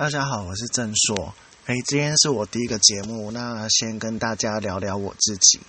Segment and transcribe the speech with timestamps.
[0.00, 1.34] 大家好，我是郑硕。
[1.66, 5.60] 诶，今天是我第一个节目，那先跟大家聊聊我自己。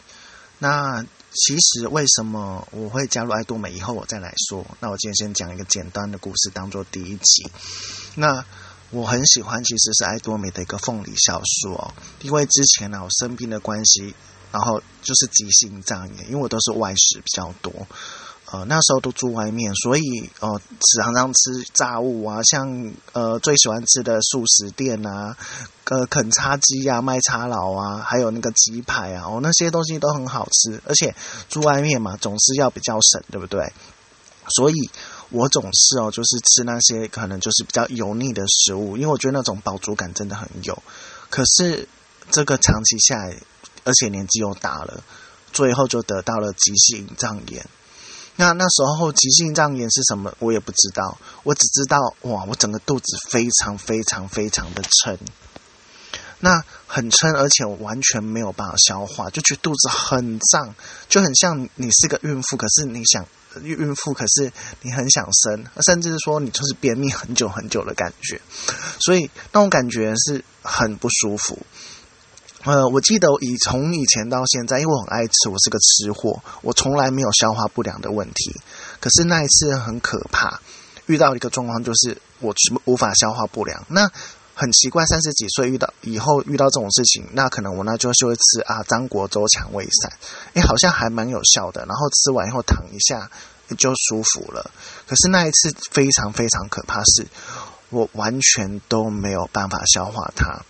[0.59, 3.73] 那其实为什么我会加入爱多美？
[3.73, 4.65] 以后我再来说。
[4.79, 7.51] 那我今天先讲一个简单的故事，当做第一集。
[8.15, 8.45] 那
[8.91, 14.15] 我很喜欢，其实是爱多美的一个凤梨酵素哦，因为之前呢我生病的关系，
[14.53, 17.85] 然后就是急性障眼，因为我都是外食比较多。
[18.51, 20.01] 呃，那时候都住外面，所以
[20.41, 20.61] 哦呃，
[21.01, 25.37] 常常吃炸物啊，像呃最喜欢吃的素食店啊，
[25.85, 31.15] 呃肯叉鸡啊、麦叉佬啊，还有那个鸡排啊，哦那些东西都很好吃，而且
[31.47, 33.71] 住外面嘛，总是要比较省，对不对？
[34.49, 34.89] 所以
[35.29, 40.83] 我总是哦，就是吃那些可能就是比较油腻的食物，因为我觉得那种饱足感真的很有。
[41.29, 41.87] 可是
[42.31, 43.37] 这个长期下来，
[43.85, 45.01] 而且年纪又大了，
[45.53, 47.65] 最后就得到了急性胀炎。
[48.37, 50.33] 那那时候急性胀炎是什么？
[50.39, 55.17] 我也不知道，我只知道哇，我整个肚子非常非常非常的撑，
[56.39, 60.73] 那很撑，而且我完全没有办法消化，就觉肚子很胀，
[61.07, 63.27] 就很像你是个孕妇，可是你想
[63.61, 68.41] 孕妇，可是你很想生，甚至是说你就是便秘很久很久的感觉，
[68.99, 71.59] 所以那种感觉是很不舒服。
[72.63, 78.55] 呃，我记得以从以前到现在，因为我很爱吃，我是个吃货，我从来没有消化不良的问题。
[78.99, 80.61] 可是那一次很可怕，
[81.07, 82.53] 遇到一个状况就是我
[82.85, 83.83] 无法消化不良。
[83.87, 84.11] 那
[84.53, 90.11] 很奇怪，三十几岁遇到以后遇到这种事情，那可能我那就就会吃啊张国周强胃散，
[90.53, 91.83] 哎，好像还蛮有效的。
[91.87, 93.31] 然后吃完以后躺一下
[93.75, 94.69] 就舒服了。
[95.07, 97.25] 可是那一次非常非常可怕，是
[97.89, 100.63] 我完全都没有办法消化它。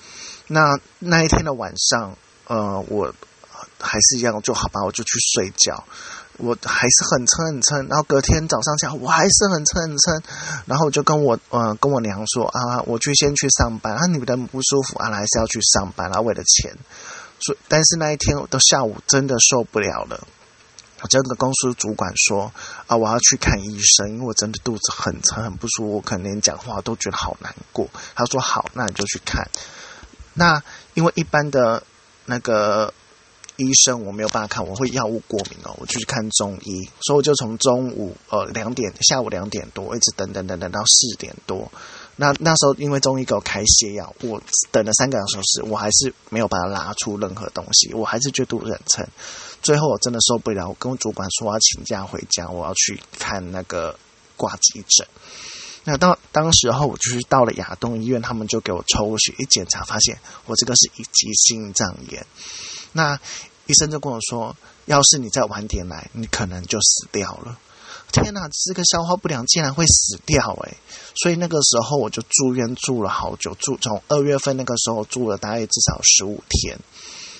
[0.51, 3.13] 那那一天的晚上，呃，我
[3.79, 5.83] 还是一样，就好吧，我就去睡觉。
[6.37, 10.21] 我还是很撑很撑，然后隔天早上起来，我还是很撑很撑。
[10.65, 13.93] 然后我就跟我呃跟我娘说啊，我去先去上班。
[13.95, 16.75] 啊，你们不舒服啊，还是要去上班啊，为了钱。
[17.39, 20.27] 所以，但是那一天到下午真的受不了了，
[21.01, 22.51] 我真的公司主管说
[22.87, 27.87] 啊，我要去看医生，因为我真的肚子很撑很不舒服，我可能连讲话都觉得好难过。
[28.15, 29.47] 他说好，那你就去看。
[30.33, 30.61] 那
[30.93, 31.83] 因为一般的
[32.25, 32.93] 那个
[33.57, 41.71] 医生我没有办法看，我会药物过敏哦，我就去看中医，所以我就从中午呃两点下午两点多一直等等等等到四点多。
[42.15, 49.07] 那那时候因为中医给我开泻药，我等了三个小时，我还是没有把它拉出任何东西，我还是觉得肚子很撑。
[49.61, 53.97] 最后我真的受不了，我跟主管说我要请假回家，我要去看那个
[54.37, 55.07] 挂急诊。
[55.83, 62.25] 那当当时候我就是到了亚东医院，他们就给我抽血一检查，发现我这个是一级心脏炎。
[62.93, 63.19] 那
[63.65, 64.55] 医生就跟我说，
[64.85, 67.57] 要是你再晚点来，你可能就死掉了。
[68.11, 70.77] 天哪，这个消化不良竟然会死掉诶，
[71.15, 76.77] 所以那个时候我就住院住了好久，住从二月份那个时候住了大概至少十五天。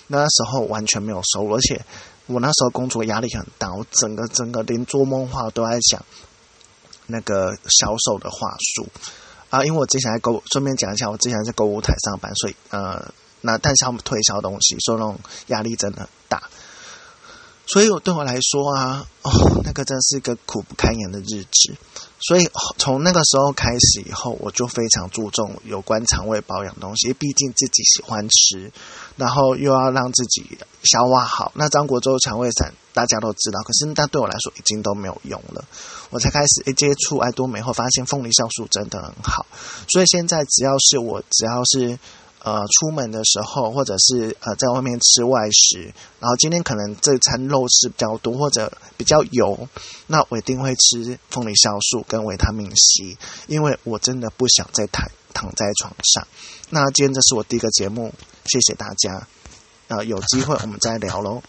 [0.08, 1.86] 那时候完全没有收入，而且
[2.26, 6.04] 我那时候工作压力很大，我整个整个连做梦话都在想。
[7.12, 8.88] 那个销售的话术
[9.50, 16.50] 啊，因为我之前在购，顺便讲一下，我之前在购物台上班，所以呃，那但是他们推销东西，所以那种压力真的很大。
[17.72, 19.32] 所以我对我来说啊，哦，
[19.64, 21.74] 那个真是一个苦不堪言的日子。
[22.20, 22.46] 所以
[22.78, 27.14] 从那个时候开始以后，我就非常注重有关肠胃保养东西。
[27.14, 28.72] 毕竟自己喜欢吃，
[29.16, 31.54] 然后又要让自己消化好。
[31.56, 35.64] 那张国周肠胃散大家都知道，可是但对我来说已经都没有用了。
[36.10, 39.46] 我才开始一接触爱多美后，发现凤梨酵素真的很好。
[39.88, 41.98] 所以现在只要是我只要是。
[42.44, 49.68] 呃，出门的时候，或者是呃，在外面吃外食，然后今天可能这餐肉食比较多，或者比较油，
[50.08, 53.16] 那我一定会吃凤梨酵素跟维他命 C，
[53.46, 56.28] 因为我真的不想再躺躺在床上。
[56.72, 58.12] 那今天这是我第一个节目，
[58.46, 59.28] 谢谢大家，
[59.90, 61.44] 呃，有机会我们再聊喽。